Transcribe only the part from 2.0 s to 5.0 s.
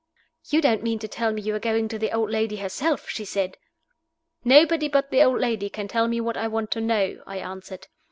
old lady herself?" she said. "Nobody